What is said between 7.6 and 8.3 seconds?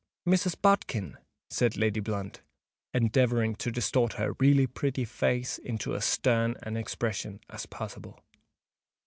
possible.